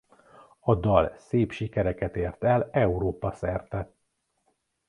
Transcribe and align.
A 0.59 0.75
dalt 0.75 1.19
szép 1.19 1.51
sikereket 1.51 2.15
ér 2.15 2.35
el 2.39 2.69
Európa 2.71 3.31
szerte. 3.31 3.91